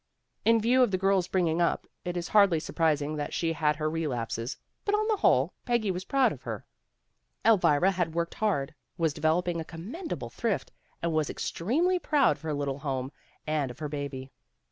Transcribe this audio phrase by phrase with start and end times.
[0.45, 3.17] In view of the 80 PEGGY RAYMOND'S WAY girl's bringing up, it is hardly surprising
[3.17, 6.65] that she had her relapses; but on the whole, Peggy was proud of her.
[7.45, 10.71] Elvira worked hard, was developing a commendable thrift,
[11.03, 13.11] and was ex tremely proud of her little home
[13.45, 14.31] and of her baby.